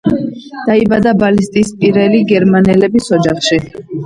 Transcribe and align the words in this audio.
დაიბადა 0.69 1.13
ბალტიისპირელი 1.23 2.23
გერმანელების 2.33 3.13
ოჯახში. 3.21 3.63